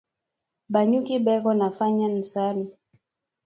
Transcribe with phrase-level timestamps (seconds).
[0.71, 2.63] Ba nyuki beko nafanya nsari